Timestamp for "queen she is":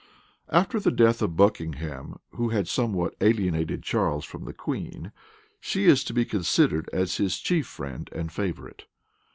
4.53-6.03